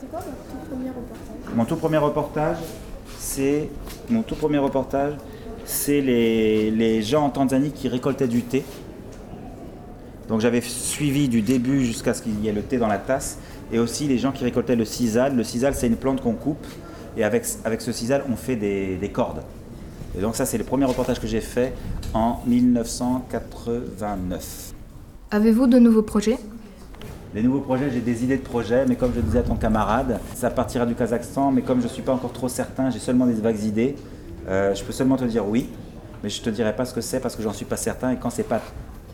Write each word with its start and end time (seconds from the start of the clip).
C'était 0.00 0.12
quoi 0.12 0.20
votre 0.20 0.32
tout 0.48 0.56
premier 0.70 0.88
reportage? 0.88 1.18
Mon 1.54 1.64
tout 1.66 1.76
premier 1.76 1.98
reportage, 1.98 2.56
c'est 3.18 3.68
mon 4.08 4.22
tout 4.22 4.34
premier 4.34 4.56
reportage, 4.56 5.12
c'est 5.66 6.00
les, 6.00 6.70
les 6.70 7.02
gens 7.02 7.26
en 7.26 7.28
Tanzanie 7.28 7.70
qui 7.70 7.86
récoltaient 7.88 8.28
du 8.28 8.40
thé. 8.40 8.64
Donc 10.28 10.40
j'avais 10.40 10.62
suivi 10.62 11.28
du 11.28 11.42
début 11.42 11.84
jusqu'à 11.84 12.14
ce 12.14 12.22
qu'il 12.22 12.42
y 12.42 12.48
ait 12.48 12.52
le 12.52 12.62
thé 12.62 12.78
dans 12.78 12.86
la 12.86 12.96
tasse, 12.96 13.36
et 13.72 13.78
aussi 13.78 14.08
les 14.08 14.16
gens 14.16 14.32
qui 14.32 14.42
récoltaient 14.42 14.74
le 14.74 14.86
sisal. 14.86 15.36
Le 15.36 15.44
sisal, 15.44 15.74
c'est 15.74 15.88
une 15.88 15.96
plante 15.96 16.22
qu'on 16.22 16.32
coupe, 16.32 16.66
et 17.18 17.24
avec, 17.24 17.44
avec 17.64 17.82
ce 17.82 17.92
sisal, 17.92 18.24
on 18.32 18.36
fait 18.36 18.56
des, 18.56 18.96
des 18.96 19.10
cordes. 19.10 19.42
Et 20.16 20.22
donc 20.22 20.34
ça, 20.34 20.46
c'est 20.46 20.56
le 20.56 20.64
premier 20.64 20.86
reportage 20.86 21.20
que 21.20 21.26
j'ai 21.26 21.42
fait 21.42 21.74
en 22.14 22.38
1989. 22.46 24.72
Avez-vous 25.30 25.66
de 25.66 25.78
nouveaux 25.78 26.02
projets? 26.02 26.38
Les 27.32 27.42
nouveaux 27.44 27.60
projets, 27.60 27.90
j'ai 27.90 28.00
des 28.00 28.24
idées 28.24 28.38
de 28.38 28.42
projets, 28.42 28.86
mais 28.86 28.96
comme 28.96 29.12
je 29.14 29.20
disais 29.20 29.38
à 29.38 29.42
ton 29.42 29.54
camarade, 29.54 30.18
ça 30.34 30.50
partira 30.50 30.84
du 30.84 30.96
Kazakhstan, 30.96 31.52
mais 31.52 31.62
comme 31.62 31.78
je 31.78 31.84
ne 31.84 31.90
suis 31.90 32.02
pas 32.02 32.12
encore 32.12 32.32
trop 32.32 32.48
certain, 32.48 32.90
j'ai 32.90 32.98
seulement 32.98 33.26
des 33.26 33.34
vagues 33.34 33.62
idées. 33.62 33.94
Euh, 34.48 34.74
je 34.74 34.82
peux 34.82 34.92
seulement 34.92 35.16
te 35.16 35.24
dire 35.24 35.46
oui, 35.46 35.68
mais 36.24 36.28
je 36.28 36.40
ne 36.40 36.44
te 36.44 36.50
dirai 36.50 36.74
pas 36.74 36.84
ce 36.84 36.92
que 36.92 37.00
c'est 37.00 37.20
parce 37.20 37.36
que 37.36 37.42
j'en 37.42 37.52
suis 37.52 37.66
pas 37.66 37.76
certain, 37.76 38.10
et 38.10 38.16
quand 38.16 38.30
c'est 38.30 38.42
pas 38.42 38.60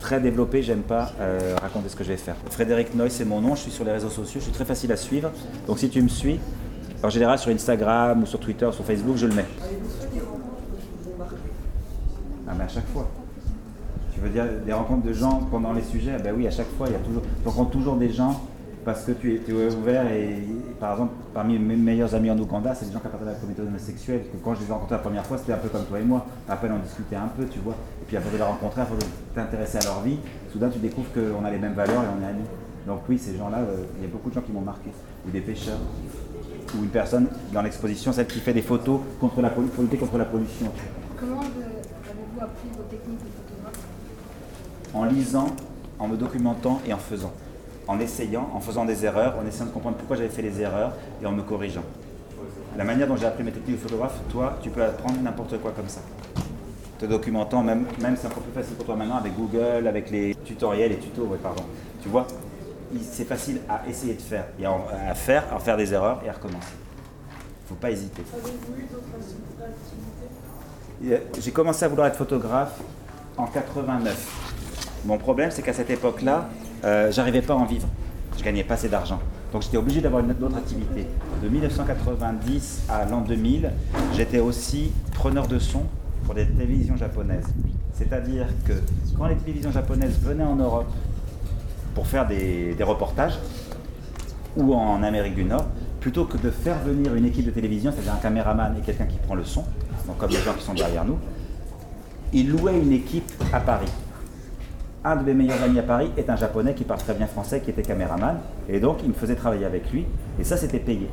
très 0.00 0.18
développé, 0.18 0.62
j'aime 0.62 0.80
pas 0.80 1.12
euh, 1.20 1.56
raconter 1.60 1.90
ce 1.90 1.96
que 1.96 2.04
je 2.04 2.08
vais 2.08 2.16
faire. 2.16 2.36
Frédéric 2.50 2.94
Noy, 2.94 3.10
c'est 3.10 3.26
mon 3.26 3.42
nom, 3.42 3.54
je 3.54 3.62
suis 3.62 3.70
sur 3.70 3.84
les 3.84 3.92
réseaux 3.92 4.08
sociaux, 4.08 4.40
je 4.40 4.44
suis 4.44 4.52
très 4.52 4.64
facile 4.64 4.92
à 4.92 4.96
suivre, 4.96 5.30
donc 5.66 5.78
si 5.78 5.90
tu 5.90 6.00
me 6.00 6.08
suis, 6.08 6.40
en 7.02 7.10
général 7.10 7.38
sur 7.38 7.50
Instagram 7.50 8.22
ou 8.22 8.26
sur 8.26 8.40
Twitter, 8.40 8.64
ou 8.64 8.72
sur 8.72 8.84
Facebook, 8.86 9.16
je 9.16 9.26
le 9.26 9.34
mets. 9.34 9.44
Ah 12.48 12.52
mais 12.56 12.64
à 12.64 12.68
chaque 12.68 12.88
fois. 12.88 13.10
Tu 14.16 14.22
veux 14.22 14.30
dire 14.30 14.44
des 14.64 14.72
rencontres 14.72 15.02
de 15.06 15.12
gens 15.12 15.40
pendant 15.50 15.72
les 15.72 15.82
sujets? 15.82 16.12
Ah 16.16 16.22
Ben 16.22 16.34
oui, 16.36 16.46
à 16.46 16.50
chaque 16.50 16.70
fois, 16.76 16.86
il 16.88 16.92
y 16.92 16.96
a 16.96 16.98
toujours. 17.00 17.22
Tu 17.42 17.48
rencontres 17.48 17.70
toujours 17.70 17.96
des 17.96 18.10
gens 18.10 18.40
parce 18.84 19.04
que 19.04 19.12
tu 19.12 19.34
es, 19.34 19.74
ouvert 19.76 20.06
et, 20.12 20.38
par 20.80 20.92
exemple, 20.92 21.12
parmi 21.34 21.58
mes 21.58 21.74
meilleurs 21.76 22.14
amis 22.14 22.30
en 22.30 22.38
Ouganda, 22.38 22.74
c'est 22.74 22.86
des 22.86 22.92
gens 22.92 23.00
qui 23.00 23.06
appartiennent 23.08 23.30
à 23.30 23.32
la 23.32 23.38
communauté 23.38 23.62
homosexuelle. 23.62 24.22
Que 24.32 24.36
quand 24.42 24.54
je 24.54 24.60
les 24.62 24.68
ai 24.68 24.72
rencontrés 24.72 24.94
la 24.94 25.00
première 25.02 25.26
fois, 25.26 25.36
c'était 25.38 25.52
un 25.52 25.58
peu 25.58 25.68
comme 25.68 25.84
toi 25.84 25.98
et 26.00 26.04
moi. 26.04 26.24
Après, 26.48 26.68
on 26.70 26.78
discutait 26.78 27.16
un 27.16 27.28
peu, 27.36 27.44
tu 27.46 27.58
vois. 27.58 27.74
Et 28.00 28.04
puis 28.06 28.16
après 28.16 28.30
de 28.30 28.36
les 28.36 28.42
rencontrer, 28.42 28.80
après 28.82 28.94
t'intéresser 29.34 29.78
à 29.78 29.82
leur 29.84 30.00
vie, 30.02 30.18
soudain 30.52 30.70
tu 30.70 30.78
découvres 30.78 31.08
qu'on 31.12 31.44
a 31.44 31.50
les 31.50 31.58
mêmes 31.58 31.74
valeurs 31.74 32.02
et 32.02 32.06
on 32.18 32.22
est 32.24 32.28
amis. 32.30 32.44
Donc 32.86 33.00
oui, 33.08 33.18
ces 33.18 33.36
gens-là, 33.36 33.58
euh, 33.58 33.84
il 33.98 34.02
y 34.02 34.06
a 34.06 34.08
beaucoup 34.10 34.30
de 34.30 34.34
gens 34.34 34.40
qui 34.42 34.52
m'ont 34.52 34.60
marqué. 34.60 34.90
Ou 35.26 35.30
des 35.30 35.40
pêcheurs. 35.40 35.78
Ou 36.78 36.84
une 36.84 36.90
personne 36.90 37.26
dans 37.52 37.62
l'exposition, 37.62 38.12
celle 38.12 38.28
qui 38.28 38.38
fait 38.38 38.54
des 38.54 38.62
photos 38.62 39.00
contre 39.20 39.42
la, 39.42 39.50
pour 39.50 39.64
lutter 39.82 39.96
contre 39.96 40.16
la 40.18 40.24
pollution. 40.24 40.68
Comment 41.18 41.40
vous- 41.40 41.46
avez-vous 41.48 42.40
appris 42.40 42.68
vos 42.76 42.84
techniques 42.84 43.18
de 43.18 43.30
photographe 43.34 43.55
en 44.94 45.04
lisant, 45.04 45.48
en 45.98 46.08
me 46.08 46.16
documentant 46.16 46.80
et 46.86 46.92
en 46.92 46.98
faisant. 46.98 47.32
En 47.88 48.00
essayant, 48.00 48.50
en 48.54 48.60
faisant 48.60 48.84
des 48.84 49.04
erreurs, 49.04 49.36
en 49.40 49.46
essayant 49.46 49.66
de 49.66 49.70
comprendre 49.70 49.96
pourquoi 49.96 50.16
j'avais 50.16 50.28
fait 50.28 50.42
les 50.42 50.60
erreurs 50.60 50.92
et 51.22 51.26
en 51.26 51.32
me 51.32 51.42
corrigeant. 51.42 51.84
La 52.76 52.84
manière 52.84 53.06
dont 53.06 53.16
j'ai 53.16 53.26
appris 53.26 53.42
mes 53.42 53.52
techniques 53.52 53.76
de 53.76 53.82
photographe, 53.82 54.18
toi, 54.30 54.58
tu 54.62 54.70
peux 54.70 54.82
apprendre 54.84 55.18
n'importe 55.22 55.58
quoi 55.60 55.72
comme 55.74 55.88
ça. 55.88 56.00
Te 56.98 57.06
documentant, 57.06 57.62
même, 57.62 57.86
même 58.00 58.16
c'est 58.18 58.26
un 58.26 58.30
peu 58.30 58.40
plus 58.40 58.52
facile 58.52 58.74
pour 58.74 58.86
toi 58.86 58.96
maintenant 58.96 59.16
avec 59.16 59.34
Google, 59.34 59.86
avec 59.86 60.10
les 60.10 60.34
tutoriels 60.44 60.92
et 60.92 60.98
tutos, 60.98 61.24
ouais, 61.24 61.38
pardon. 61.42 61.62
Tu 62.02 62.08
vois, 62.08 62.26
c'est 63.10 63.24
facile 63.24 63.60
à 63.68 63.82
essayer 63.88 64.14
de 64.14 64.20
faire, 64.20 64.46
et 64.58 64.64
à, 64.66 65.14
faire, 65.14 65.44
à 65.54 65.58
faire 65.58 65.76
des 65.76 65.92
erreurs 65.92 66.20
et 66.24 66.28
à 66.28 66.32
recommencer. 66.32 66.72
Il 67.28 67.64
ne 67.64 67.68
faut 67.68 67.74
pas 67.74 67.90
hésiter. 67.90 68.22
Avez-vous 68.32 68.78
eu 68.78 68.86
d'autres 68.92 69.04
activités? 69.60 71.04
Et, 71.04 71.12
euh, 71.12 71.40
J'ai 71.40 71.50
commencé 71.50 71.84
à 71.84 71.88
vouloir 71.88 72.08
être 72.08 72.16
photographe 72.16 72.78
en 73.36 73.46
89. 73.46 74.45
Mon 75.06 75.18
problème, 75.18 75.50
c'est 75.52 75.62
qu'à 75.62 75.72
cette 75.72 75.90
époque-là, 75.90 76.48
euh, 76.84 77.12
j'arrivais 77.12 77.42
pas 77.42 77.54
à 77.54 77.56
en 77.56 77.64
vivre. 77.64 77.86
Je 78.36 78.42
gagnais 78.42 78.64
pas 78.64 78.74
assez 78.74 78.88
d'argent. 78.88 79.20
Donc 79.52 79.62
j'étais 79.62 79.76
obligé 79.76 80.00
d'avoir 80.00 80.24
une 80.24 80.32
autre 80.32 80.56
activité. 80.56 81.06
De 81.42 81.48
1990 81.48 82.82
à 82.88 83.04
l'an 83.04 83.20
2000, 83.20 83.70
j'étais 84.16 84.40
aussi 84.40 84.90
preneur 85.14 85.46
de 85.46 85.60
son 85.60 85.82
pour 86.24 86.34
des 86.34 86.44
télévisions 86.44 86.96
japonaises. 86.96 87.46
C'est-à-dire 87.92 88.46
que 88.66 88.72
quand 89.16 89.26
les 89.26 89.36
télévisions 89.36 89.70
japonaises 89.70 90.18
venaient 90.20 90.44
en 90.44 90.56
Europe 90.56 90.92
pour 91.94 92.08
faire 92.08 92.26
des, 92.26 92.76
reportages, 92.80 93.38
ou 94.56 94.74
en 94.74 95.02
Amérique 95.04 95.36
du 95.36 95.44
Nord, 95.44 95.66
plutôt 96.00 96.24
que 96.24 96.36
de 96.36 96.50
faire 96.50 96.78
venir 96.80 97.14
une 97.14 97.26
équipe 97.26 97.46
de 97.46 97.50
télévision, 97.50 97.92
c'est-à-dire 97.92 98.14
un 98.14 98.22
caméraman 98.22 98.76
et 98.76 98.80
quelqu'un 98.80 99.06
qui 99.06 99.18
prend 99.18 99.34
le 99.36 99.44
son, 99.44 99.64
comme 100.18 100.30
les 100.30 100.40
gens 100.40 100.54
qui 100.54 100.64
sont 100.64 100.74
derrière 100.74 101.04
nous, 101.04 101.18
ils 102.32 102.50
louaient 102.50 102.78
une 102.78 102.92
équipe 102.92 103.30
à 103.52 103.60
Paris. 103.60 103.90
Un 105.08 105.14
de 105.14 105.22
mes 105.22 105.34
meilleurs 105.34 105.62
amis 105.62 105.78
à 105.78 105.84
Paris 105.84 106.10
est 106.16 106.28
un 106.28 106.34
japonais 106.34 106.74
qui 106.74 106.82
parle 106.82 106.98
très 106.98 107.14
bien 107.14 107.28
français, 107.28 107.60
qui 107.60 107.70
était 107.70 107.82
caméraman, 107.82 108.38
et 108.68 108.80
donc 108.80 108.98
il 109.04 109.10
me 109.10 109.14
faisait 109.14 109.36
travailler 109.36 109.64
avec 109.64 109.92
lui, 109.92 110.04
et 110.40 110.42
ça 110.42 110.56
c'était 110.56 110.80
payé. 110.80 111.08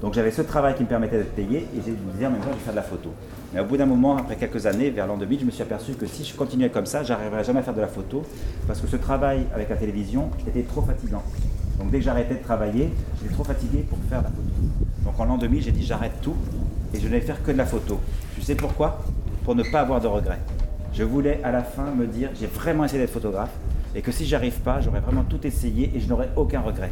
Donc 0.00 0.14
j'avais 0.14 0.32
ce 0.32 0.42
travail 0.42 0.74
qui 0.74 0.82
me 0.82 0.88
permettait 0.88 1.18
d'être 1.18 1.36
payé, 1.36 1.58
et 1.58 1.80
j'ai 1.84 1.92
me 1.92 2.12
disais 2.12 2.26
en 2.26 2.32
même 2.32 2.40
je 2.42 2.48
vais 2.48 2.54
faire 2.56 2.72
de 2.72 2.78
la 2.78 2.82
photo. 2.82 3.10
Mais 3.54 3.60
au 3.60 3.66
bout 3.66 3.76
d'un 3.76 3.86
moment, 3.86 4.16
après 4.16 4.34
quelques 4.34 4.66
années, 4.66 4.90
vers 4.90 5.06
l'an 5.06 5.16
2000, 5.16 5.38
je 5.38 5.44
me 5.44 5.52
suis 5.52 5.62
aperçu 5.62 5.92
que 5.92 6.06
si 6.06 6.24
je 6.24 6.34
continuais 6.34 6.70
comme 6.70 6.86
ça, 6.86 7.04
j'arriverais 7.04 7.44
jamais 7.44 7.60
à 7.60 7.62
faire 7.62 7.72
de 7.72 7.80
la 7.80 7.86
photo, 7.86 8.24
parce 8.66 8.80
que 8.80 8.88
ce 8.88 8.96
travail 8.96 9.46
avec 9.54 9.68
la 9.68 9.76
télévision 9.76 10.30
était 10.48 10.64
trop 10.64 10.82
fatigant. 10.82 11.22
Donc 11.78 11.92
dès 11.92 11.98
que 11.98 12.04
j'arrêtais 12.04 12.34
de 12.34 12.42
travailler, 12.42 12.92
j'étais 13.22 13.32
trop 13.32 13.44
fatigué 13.44 13.86
pour 13.88 13.98
faire 14.10 14.18
de 14.18 14.24
la 14.24 14.30
photo. 14.30 14.42
Donc 15.04 15.20
en 15.20 15.24
l'an 15.26 15.38
2000, 15.38 15.62
j'ai 15.62 15.70
dit 15.70 15.86
j'arrête 15.86 16.20
tout, 16.20 16.34
et 16.92 16.98
je 16.98 17.04
n'allais 17.06 17.20
faire 17.20 17.40
que 17.44 17.52
de 17.52 17.58
la 17.58 17.66
photo. 17.66 18.00
Tu 18.34 18.42
sais 18.42 18.56
pourquoi? 18.56 19.04
Pour 19.44 19.54
ne 19.54 19.62
pas 19.62 19.82
avoir 19.82 20.00
de 20.00 20.08
regrets. 20.08 20.40
Je 20.92 21.04
voulais 21.04 21.40
à 21.42 21.50
la 21.50 21.62
fin 21.62 21.90
me 21.90 22.06
dire 22.06 22.30
j'ai 22.38 22.46
vraiment 22.46 22.84
essayé 22.84 23.00
d'être 23.00 23.12
photographe, 23.12 23.50
et 23.94 24.02
que 24.02 24.12
si 24.12 24.24
j'y 24.26 24.34
arrive 24.34 24.60
pas, 24.60 24.80
j'aurais 24.80 25.00
vraiment 25.00 25.24
tout 25.24 25.46
essayé 25.46 25.90
et 25.94 26.00
je 26.00 26.08
n'aurais 26.08 26.28
aucun 26.36 26.60
regret. 26.60 26.90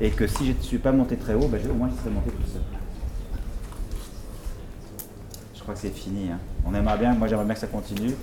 Et 0.00 0.10
que 0.10 0.26
si 0.26 0.46
je 0.46 0.52
ne 0.52 0.62
suis 0.62 0.78
pas 0.78 0.92
monté 0.92 1.16
très 1.16 1.34
haut, 1.34 1.48
ben, 1.48 1.60
au 1.70 1.74
moins 1.74 1.88
je 1.90 2.00
serais 2.00 2.10
monté 2.10 2.30
tout 2.30 2.50
seul. 2.52 2.62
Je 5.56 5.60
crois 5.60 5.74
que 5.74 5.80
c'est 5.80 5.90
fini. 5.90 6.30
hein. 6.30 6.38
On 6.64 6.74
aimerait 6.74 6.98
bien, 6.98 7.14
moi 7.14 7.26
j'aimerais 7.28 7.44
bien 7.44 7.54
que 7.54 7.60
ça 7.60 7.66
continue. 7.66 8.14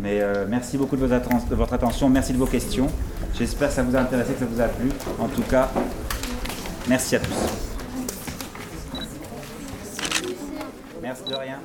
Mais 0.00 0.20
euh, 0.20 0.46
merci 0.48 0.78
beaucoup 0.78 0.96
de, 0.96 1.06
de 1.06 1.54
votre 1.54 1.72
attention, 1.74 2.08
merci 2.08 2.32
de 2.32 2.38
vos 2.38 2.46
questions. 2.46 2.86
J'espère 3.34 3.68
que 3.68 3.74
ça 3.74 3.82
vous 3.82 3.94
a 3.96 4.00
intéressé, 4.00 4.32
que 4.32 4.40
ça 4.40 4.46
vous 4.46 4.60
a 4.60 4.68
plu. 4.68 4.88
En 5.18 5.28
tout 5.28 5.42
cas, 5.42 5.70
merci 6.88 7.16
à 7.16 7.20
tous. 7.20 7.32
Merci 11.02 11.24
de 11.24 11.34
rien. 11.34 11.58